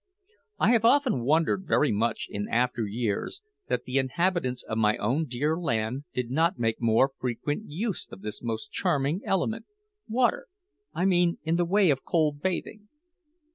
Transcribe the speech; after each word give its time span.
I 0.57 0.71
have 0.71 0.83
often 0.83 1.21
wondered 1.23 1.67
very 1.67 1.91
much 1.91 2.25
in 2.27 2.47
after 2.49 2.87
years 2.87 3.43
that 3.67 3.83
the 3.83 3.99
inhabitants 3.99 4.63
of 4.63 4.79
my 4.79 4.97
own 4.97 5.25
dear 5.27 5.55
land 5.55 6.05
did 6.11 6.31
not 6.31 6.57
make 6.57 6.81
more 6.81 7.11
frequent 7.19 7.65
use 7.67 8.07
of 8.09 8.23
this 8.23 8.41
most 8.41 8.71
charming 8.71 9.21
element, 9.23 9.67
water 10.09 10.47
I 10.91 11.05
mean 11.05 11.37
in 11.43 11.55
the 11.55 11.65
way 11.65 11.91
of 11.91 12.03
cold 12.03 12.41
bathing. 12.41 12.87